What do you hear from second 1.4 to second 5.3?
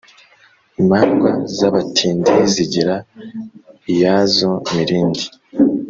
z’abatindi zigira iyazo mirindi.